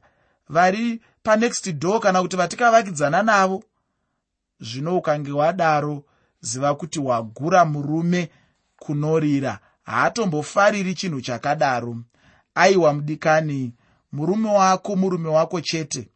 vari 0.49 1.01
panext 1.23 1.71
door 1.71 1.99
kana 1.99 2.21
kuti 2.21 2.37
vatikavakidzana 2.37 3.23
navo 3.23 3.63
zvino 4.59 4.97
ukange 4.97 5.31
wadaro 5.31 6.03
ziva 6.41 6.75
kuti 6.75 6.99
wagura 6.99 7.65
murume 7.65 8.29
kunorira 8.79 9.59
haatombofariri 9.87 10.93
chinhu 10.93 11.21
chakadaro. 11.21 11.97
Aiwa 12.55 12.93
mudikani 12.93 13.73
murume 14.11 14.49
wako 14.49 14.95
murume 14.95 15.29
wako 15.29 15.61
chete. 15.61 16.07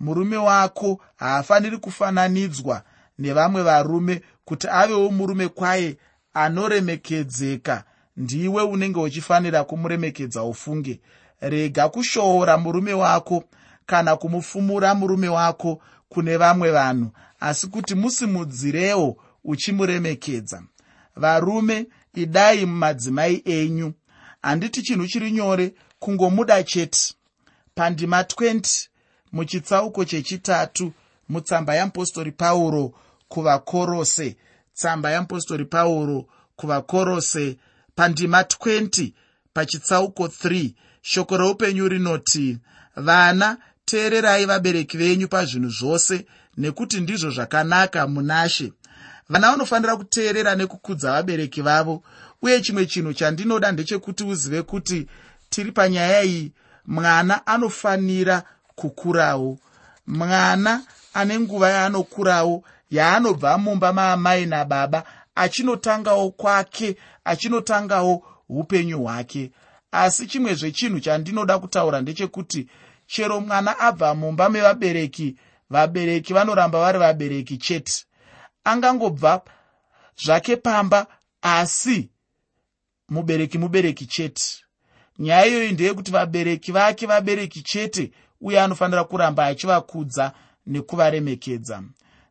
Murume 0.00 0.36
wako 0.36 1.00
haafaniri 1.16 1.78
kufananidzwa 1.78 2.82
nevamwe 3.18 3.62
varume 3.62 4.22
kuti 4.44 4.68
avewo 4.68 5.10
murume 5.10 5.48
kwaye 5.48 5.96
anoremekedzeka. 6.34 7.84
Ndiwe 8.16 8.62
unenge 8.62 9.00
uchifanira 9.00 9.64
kumuremekedza 9.64 10.42
ufunge. 10.42 11.00
Rega 11.40 11.88
kushoora 11.88 12.58
murume 12.58 12.92
wako 12.92 13.44
kana 13.86 14.16
kumufumura 14.16 14.94
murume 14.94 15.28
wako 15.28 15.82
kune 16.08 16.36
vamwe 16.36 16.70
vanhu 16.70 17.10
asi 17.40 17.66
kuti 17.66 17.94
musimudzirewo 17.94 19.16
uchimuremekedza. 19.44 20.62
Varume 21.16 21.86
idai 22.22 22.66
mumadzimai 22.66 23.42
enyu. 23.44 23.92
Handiti 24.42 24.82
chinhu 24.82 25.06
chiri 25.06 25.30
nyore 25.30 25.74
kungomuda 25.98 26.62
chete. 26.62 27.14
Pandima 27.74 28.22
20 28.22 28.88
muchitsauko 29.32 30.04
chechitatu 30.04 30.92
mutsamba 31.28 31.74
yamupostori 31.74 32.32
pauro 32.32 32.94
kuvakorose. 33.28 34.36
Tsamba 34.74 35.10
yamupostori 35.10 35.64
pauro 35.64 36.26
kuvakorose. 36.56 37.56
Pandima 37.94 38.42
20 38.42 39.12
pachitsauko 39.52 40.26
3 40.26 40.74
shoko 41.02 41.36
reupenyu 41.36 41.88
rinoti 41.88 42.58
vana 42.96 43.58
teererai 43.84 44.46
vabereki 44.46 44.96
venyu 44.96 45.28
pazvinhu 45.28 45.70
zvose 45.70 46.26
nekuti 46.56 47.00
ndizvo 47.00 47.30
zvakanaka 47.30 48.06
munashe 48.06 48.72
vana 49.28 49.50
vanofanira 49.50 49.96
kuteerera 49.96 50.54
nekukudza 50.54 51.12
vabereki 51.12 51.62
vavo 51.62 52.02
uye 52.42 52.60
chimwe 52.60 52.86
chinhu 52.86 53.12
chandinoda 53.12 53.72
ndechekuti 53.72 54.24
uzive 54.24 54.62
kuti 54.62 55.06
tiri 55.50 55.72
panyaya 55.72 56.22
iyi 56.24 56.52
mwana 56.86 57.46
anofanira 57.46 58.42
kukurawo. 58.74 59.58
Mwana 60.06 60.82
ane 61.14 61.40
nguva 61.40 61.70
yaanokurawo 61.70 62.64
yaanobva 62.90 63.58
mumba 63.58 63.92
maamai 63.92 64.46
nababa 64.46 65.04
achinotangawo 65.34 66.30
kwake 66.30 66.96
achinotangawo 67.24 68.22
upenyu 68.48 69.02
hwake. 69.02 69.50
Asi 69.92 70.26
chimwe 70.26 70.54
zvechinhu 70.54 71.00
chandinoda 71.00 71.58
kutaura 71.58 72.00
ndechekuti 72.00 72.68
chero 73.06 73.40
mwana 73.40 73.78
abva 73.78 74.14
mumba 74.14 74.48
mevabereki 74.48 75.36
vabereki 75.70 76.32
vanoramba 76.32 76.78
vari 76.80 76.98
vabereki 76.98 77.56
chete 77.56 78.04
angangobva 78.70 79.42
zvake 80.24 80.56
pamba 80.56 81.06
asi 81.42 82.10
mubereki 83.08 83.58
mubereki 83.58 84.06
chete. 84.06 84.64
Nyaya 85.18 85.46
iyoyi 85.46 85.72
ndeyekuti 85.72 86.10
vabereki 86.10 86.72
vake 86.72 87.06
vabereki 87.06 87.62
chete 87.62 88.12
uye 88.40 88.60
anofanira 88.60 89.04
kuramba 89.04 89.46
achivakudza 89.46 90.32
nekuvaremekedza. 90.66 91.82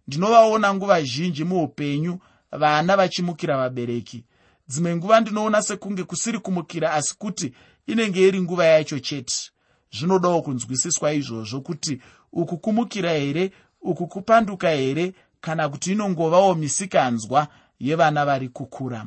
Ndinovaona 0.08 0.74
nguva 0.74 1.02
zhinji 1.04 1.44
muupenyu 1.44 2.20
vana 2.52 2.98
vachimukira 2.98 3.58
vabereki. 3.58 4.24
Dzimwe 4.68 4.96
nguva 4.96 5.20
ndinoona 5.20 5.62
sekunge 5.62 6.04
kusiri 6.04 6.40
kumukira 6.40 6.94
asi 6.94 7.16
kuti 7.18 7.54
inenge 7.88 8.28
iri 8.28 8.42
nguva 8.42 8.66
yacho 8.66 9.00
chete. 9.00 9.52
Zvinodawo 9.92 10.42
kunzwisiswa 10.42 11.14
izvozvo 11.14 11.62
kuti 11.62 12.02
uku 12.34 12.58
kumukira 12.58 13.12
here 13.12 13.52
uku 13.82 14.08
kupanduka 14.08 14.70
here 14.70 15.14
kana 15.42 15.70
kuti 15.70 15.92
inongovawo 15.92 16.56
misikanzwa 16.56 17.48
yevana 17.80 18.26
vari 18.26 18.50
kukura. 18.50 19.06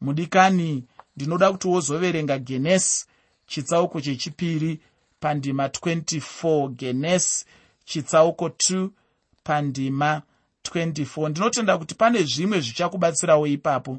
Mudikani 0.00 0.84
ndinoda 1.16 1.52
kuti 1.52 1.68
wozoverenga 1.68 2.38
genesi 2.38 3.06
chitsauko 3.46 4.00
chechipiri 4.00 4.80
pandima 5.20 5.66
24 5.66 6.68
genesi 6.68 7.44
chitsauko 7.84 8.48
2 8.48 8.88
pandima 9.44 10.22
24 10.64 11.28
ndinotenda 11.28 11.78
kuti 11.78 11.94
pane 11.94 12.22
zvimwe 12.22 12.60
zvichakubatsirawo 12.60 13.46
ipapo. 13.46 13.98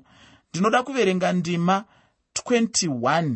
Ndinoda 0.53 0.83
kuverenga 0.83 1.33
ndima 1.33 1.85
21 2.35 3.35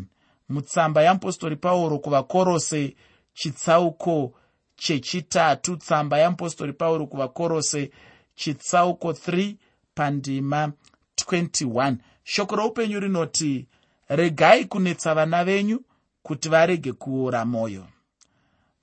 mutsamba 0.50 1.04
yamupostori 1.04 1.56
pauro 1.56 2.00
kuvakorose 2.00 2.96
chitsauko 3.34 4.34
chechitatu 4.76 5.78
tsamba 5.78 6.17
yamupostori 6.17 6.74
pauro 6.74 7.08
kuvakorose 7.08 7.91
chitsauko 8.36 9.12
3 9.12 9.56
pandima 9.96 10.72
21 11.15 11.96
shoko 12.24 12.56
roupenyu 12.56 13.00
rinoti 13.00 13.67
regai 14.10 14.65
kunetsa 14.65 15.15
vana 15.15 15.43
venyu 15.43 15.84
kuti 16.24 16.50
varege 16.50 16.93
kuora 16.93 17.46
mwoyo 17.46 17.88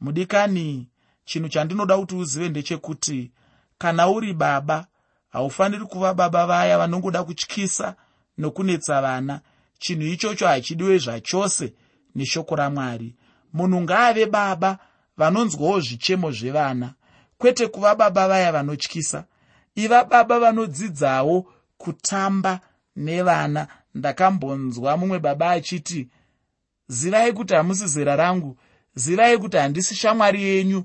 mudikani 0.01 0.89
chinhu 1.25 1.49
chandinoda 1.49 1.99
kuti 1.99 2.15
uzive 2.15 2.49
ndechekuti 2.49 3.31
kana 3.79 4.09
uri 4.09 4.35
baba 4.35 4.87
haufaniri 5.29 5.85
kuva 5.85 6.15
baba 6.15 6.47
vaya 6.47 6.79
vanongoda 6.79 7.25
kutyisa 7.25 7.97
nokunetsa 8.39 9.03
vana. 9.03 9.41
Chinhu 9.79 10.07
ichocho 10.07 10.47
hachidiwe 10.47 10.99
zvachose 10.99 11.75
neshoko 12.15 12.57
ramwari. 12.57 13.15
Munhu 13.53 13.81
ngaave 13.81 14.27
baba 14.27 14.79
vanonzwawo 15.17 15.81
zvichemo 15.81 16.31
zvevana. 16.33 16.95
Kwete 17.39 17.67
kuva 17.67 17.95
baba 17.95 18.29
vaya 18.29 18.53
vanotyisa 18.53 19.25
iva 19.85 20.05
baba 20.05 20.41
vanodzidzawo 20.41 21.47
kutamba 21.79 22.61
nevana. 22.97 23.69
Ndakambonzwa 23.95 24.97
mumwe 24.97 25.19
baba 25.19 25.51
achiti 25.51 26.09
zivai 26.89 27.33
kuti 27.33 27.55
hamusi 27.55 27.87
zera 27.87 28.17
rangu. 28.17 28.57
Zivai 28.95 29.39
kuti 29.39 29.57
handisi 29.57 29.95
shamwari 29.95 30.43
yenyu. 30.43 30.85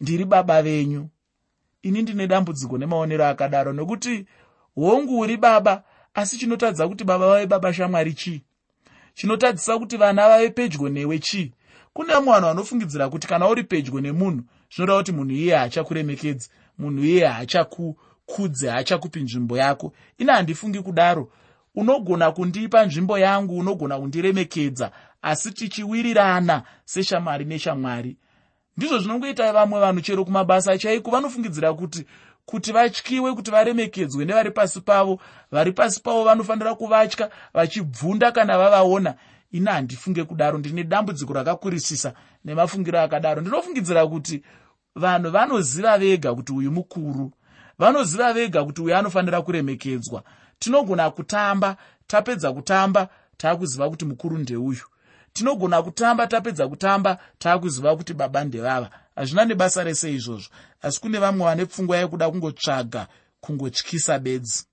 Ndiri 0.00 0.24
baba 0.24 0.62
venyu. 0.62 1.08
Ini 1.82 2.02
ndine 2.02 2.26
dambudziko 2.26 2.78
nemaonero 2.78 3.26
akadaro 3.26 3.72
nokuti 3.72 4.26
hongu 4.74 5.18
uri 5.18 5.36
baba 5.36 5.82
asi 6.14 6.38
chinotadza 6.38 6.88
kuti 6.88 7.04
baba 7.04 7.26
vave 7.26 7.46
baba 7.46 7.72
shamwari 7.74 8.14
chii? 8.14 8.42
Chinotadzisa 9.14 9.78
kuti 9.78 9.96
vana 9.96 10.28
vave 10.28 10.50
pedyo 10.50 10.88
newe 10.88 11.18
chii? 11.18 11.52
Kune 11.92 12.12
vamwe 12.12 12.32
vanhu 12.32 12.46
vanofungidzira 12.46 13.08
kuti 13.08 13.26
kana 13.26 13.48
uri 13.48 13.64
pedyo 13.64 14.00
nemunhu 14.00 14.42
zvinoda 14.74 14.96
kuti 14.96 15.12
munhu 15.12 15.32
iye 15.32 15.56
haachakuremekedzi 15.56 16.48
munhu 16.78 17.04
iye 17.04 17.26
haachakukudze 17.26 18.68
haachakupi 18.70 19.20
nzvimbo 19.20 19.58
yako. 19.58 19.92
Ini 20.18 20.30
handifungi 20.30 20.80
kudaro 20.80 21.32
unogona 21.74 22.32
kundipa 22.32 22.86
nzvimbo 22.86 23.18
yangu 23.18 23.58
unogona 23.58 23.98
kundiremekedza 23.98 24.90
asi 25.22 25.50
tichiwirirana 25.52 26.62
seshamwari 26.84 27.44
neshamwari. 27.44 28.16
Ndizvo 28.76 28.98
zvinongoita 28.98 29.52
vamwe 29.52 29.80
vanhu 29.80 30.00
chero 30.00 30.24
kumabasa 30.24 30.78
chaiko? 30.78 31.10
Vanofungidzira 31.10 31.72
kuti 31.74 32.06
kuti 32.46 32.72
vatyiwe 32.72 33.34
kuti 33.34 33.50
varemekedzwe 33.50 34.24
nevari 34.24 34.50
pasi 34.50 34.80
pavo. 34.80 35.20
Vari 35.52 35.72
pasi 35.72 36.02
pavo 36.02 36.24
vanofanira 36.24 36.74
kuvatya 36.74 37.30
vachibvunda 37.54 38.32
kana 38.32 38.58
vavaona. 38.58 39.14
Ini 39.52 39.66
handifunge 39.66 40.24
kudaro 40.24 40.58
ndine 40.58 40.84
dambudziko 40.84 41.32
rakakurisisa 41.32 42.14
nemafungiro 42.44 43.00
akadaro. 43.00 43.40
Ndinofungidzira 43.40 44.06
kuti 44.06 44.42
vanhu 44.96 45.30
vanoziva 45.30 45.98
vega 45.98 46.34
kuti 46.34 46.52
uyu 46.52 46.72
mukuru 46.72 47.32
vanoziva 47.78 48.32
vega 48.32 48.64
kuti 48.64 48.82
uyu 48.82 48.96
anofanira 48.96 49.42
kuremekedzwa. 49.42 50.22
Tinogona 50.58 51.10
kutamba 51.10 51.76
tapedza 52.06 52.52
kutamba 52.52 53.08
taakuziva 53.36 53.90
kuti 53.90 54.04
mukuru 54.04 54.38
ndeuyu. 54.38 54.84
Tinogona 55.32 55.82
kutamba 55.82 56.26
tapedza 56.26 56.68
kutamba 56.68 57.18
taakuziva 57.38 57.96
kuti 57.96 58.14
baba 58.14 58.44
ndevava. 58.44 58.90
Hazvina 59.16 59.44
nebasa 59.44 59.84
rese 59.84 60.14
izvozvo. 60.14 60.50
Asi 60.82 61.00
kune 61.00 61.18
vamwe 61.18 61.44
vane 61.44 61.66
pfungwa 61.66 61.96
yekuda 61.96 62.30
kungotsvaga 62.30 63.06
kungotyisa 63.40 64.18
bedzi. 64.18 64.64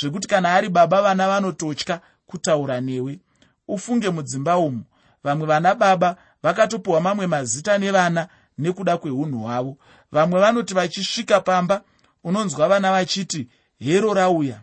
Zvekuti 0.00 0.28
kana 0.28 0.54
ari 0.54 0.68
baba 0.68 1.02
vana 1.02 1.28
vanototya 1.28 2.00
kutaura 2.26 2.80
newe. 2.80 3.20
Ufunge 3.68 4.10
mudzimba 4.10 4.58
umu. 4.58 4.84
Vamwe 5.24 5.46
vana 5.46 5.74
baba 5.74 6.16
vakatopiwa 6.42 7.00
mamwe 7.00 7.26
mazita 7.26 7.78
nevana 7.78 8.28
nekuda 8.62 8.96
kweunhu 8.96 9.38
hwavo. 9.38 9.76
Vamwe 10.12 10.40
vanoti 10.40 10.74
vachisvika 10.74 11.40
pamba 11.40 11.82
unonzwa 12.24 12.68
vana 12.68 12.92
vachiti 12.92 13.48
hero 13.78 14.14
rauya. 14.14 14.60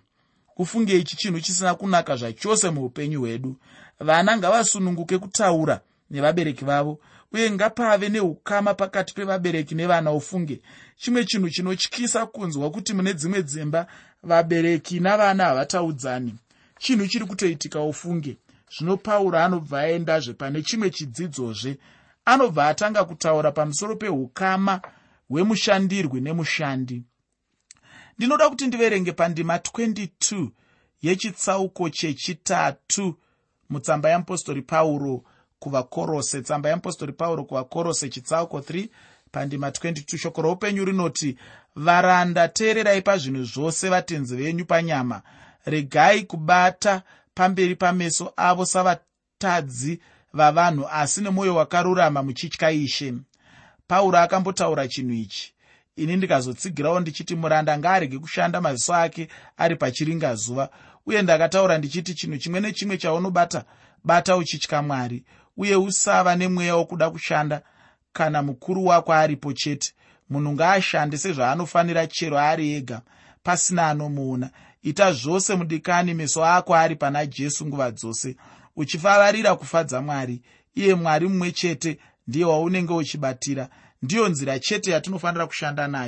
Ufunge 0.58 1.00
ichi 1.00 1.16
chinhu 1.18 1.40
chisina 1.40 1.76
kunaka 1.76 2.16
zvachose 2.16 2.70
muupenyu 2.70 3.20
hwedu. 3.20 3.56
Vana 4.00 4.38
ngavasununguke 4.38 5.18
kutaura 5.18 5.82
nevabereki 6.12 6.66
vavo 6.66 7.00
uye 7.32 7.52
ngapave 7.52 8.10
neukama 8.10 8.74
pakati 8.74 9.14
pevabereki 9.14 9.76
nevana 9.76 10.12
ufunge. 10.12 10.62
Chimwe 10.98 11.26
chinhu 11.26 11.50
chinotyisa 11.50 12.26
kunzwa 12.26 12.72
kuti 12.72 12.94
mune 12.94 13.14
dzimwe 13.14 13.44
dzimba 13.44 13.88
vabereki 14.24 15.00
navana 15.00 15.46
havataudzani. 15.46 16.36
Chinhu 16.80 17.08
chiri 17.08 17.26
kutoitika 17.26 17.82
ufunge. 17.82 18.38
Zvino 18.78 18.98
pauro 18.98 19.40
anobva 19.40 19.80
aendazve 19.80 20.34
pane 20.34 20.62
chimwe 20.62 20.90
chidzidzozve 20.90 21.78
anobva 22.30 22.68
atanga 22.68 23.04
kutaura 23.04 23.52
pamusoro 23.52 23.96
peukama 23.96 24.82
hwemushandirwi 25.30 26.22
nemushandi. 26.22 27.04
Ndinoda 28.18 28.50
kuti 28.50 28.68
ndiverenge 28.68 29.12
pandima 29.12 29.58
22 29.58 30.50
yechitsauko 31.02 31.90
chechitatu 31.90 33.16
mutsamba 33.70 34.10
yeapostori 34.10 34.62
pauro 34.62 35.24
kuvakorose 35.60 36.42
tsamba 36.42 36.70
yeapostori 36.70 37.14
pauro 37.14 37.44
kuvakorose 37.44 38.10
chitsauko 38.10 38.60
3 38.60 38.90
pandima 39.32 39.70
22 39.70 40.18
shoko 40.18 40.42
roupenyu 40.42 40.86
rinoti 40.86 41.38
varanda 41.76 42.48
teererai 42.48 43.02
pazvinhu 43.02 43.44
zvose 43.44 43.90
vatenzi 43.90 44.36
venyu 44.36 44.66
panyama. 44.66 45.22
Regai 45.66 46.24
kubata 46.24 47.02
pamberi 47.34 47.76
pameso 47.76 48.34
avo 48.38 48.66
savatadzi 48.66 50.00
vavanhu 50.34 50.88
asi 50.92 51.22
nemwoyo 51.22 51.56
wakarurama 51.56 52.24
muchitya 52.24 52.72
ishe. 52.72 53.14
Pauro 53.88 54.18
akambotaura 54.18 54.88
chinhu 54.88 55.14
ichi. 55.14 55.54
Ini 55.96 56.16
ndikazotsigirawo 56.16 57.00
ndichiti 57.00 57.36
muranda 57.36 57.78
ngaarege 57.78 58.20
kushanda 58.20 58.62
maziso 58.62 58.96
ake 58.96 59.28
ari 59.58 59.76
pachiringazuva 59.76 60.70
uye 61.06 61.22
ndakataura 61.22 61.78
ndichiti 61.78 62.14
chinhu 62.14 62.38
chimwe 62.38 62.60
nechimwe 62.60 62.98
chaunobata 62.98 63.64
bata 64.04 64.38
uchitya 64.38 64.82
mwari 64.82 65.24
uye 65.58 65.76
usava 65.76 66.36
nemweya 66.36 66.76
wokuda 66.76 67.10
kushanda 67.10 67.62
kana 68.14 68.42
mukuru 68.44 68.86
wako 68.86 69.14
aripo 69.14 69.54
chete. 69.54 69.94
Munhu 70.30 70.52
ngaashande 70.54 71.18
sezvaanofanira 71.18 72.08
chero 72.08 72.40
ari 72.40 72.74
ega 72.74 73.02
pasina 73.44 73.88
anomuona. 73.90 74.50
Ita 74.84 75.12
zvose 75.12 75.56
mudikani 75.56 76.14
meso 76.14 76.46
ako 76.46 76.76
ari 76.76 76.96
pana 76.96 77.26
jesu 77.26 77.66
nguva 77.66 77.92
dzose 77.92 78.36
uchifavarira 78.84 79.56
kufadza 79.56 80.02
mwari 80.02 80.42
iye 80.76 80.96
mwari 80.96 81.28
mumwe 81.28 81.52
chete 81.52 82.00
ndiye 82.28 82.46
waunenge 82.46 82.94
uchibatira. 82.94 83.70
Ndiyo 84.02 84.30
nzira 84.30 84.60
chete 84.60 84.92
yatinofanira 84.92 85.48
kushanda 85.48 85.88
nayo 85.88 86.08